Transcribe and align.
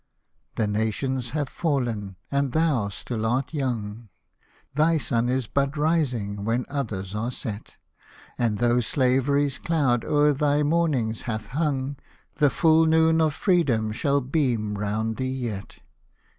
The 0.55 0.65
nations 0.65 1.29
have 1.29 1.47
fallen, 1.47 2.15
and 2.31 2.53
thou 2.53 2.89
still 2.89 3.23
art 3.23 3.53
young. 3.53 4.09
Thy 4.73 4.97
sun 4.97 5.29
is 5.29 5.45
but 5.45 5.77
rising, 5.77 6.43
when 6.43 6.65
others 6.69 7.13
are 7.13 7.29
set; 7.29 7.77
And 8.35 8.57
tho' 8.57 8.79
slavery's 8.79 9.59
cloud 9.59 10.03
o'er 10.03 10.33
thy 10.33 10.63
morning 10.63 11.13
hath 11.13 11.49
hung, 11.49 11.97
The 12.37 12.49
full 12.49 12.87
noon 12.87 13.21
of 13.21 13.35
freedom 13.35 13.91
shall 13.91 14.21
beam 14.21 14.73
round 14.75 15.17
thee 15.17 15.29
yet. 15.35 15.77